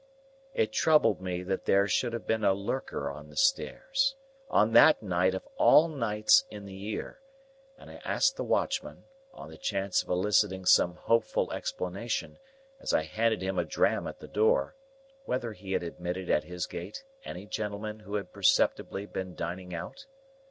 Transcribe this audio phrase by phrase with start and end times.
[0.55, 4.15] It troubled me that there should have been a lurker on the stairs,
[4.49, 7.21] on that night of all nights in the year,
[7.77, 12.39] and I asked the watchman, on the chance of eliciting some hopeful explanation
[12.79, 14.75] as I handed him a dram at the door,
[15.25, 20.07] whether he had admitted at his gate any gentleman who had perceptibly been dining out?